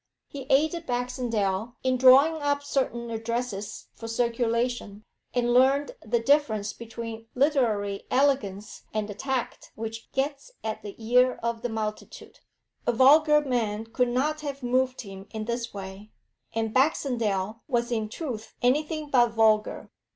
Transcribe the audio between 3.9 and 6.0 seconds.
for circulation, and learned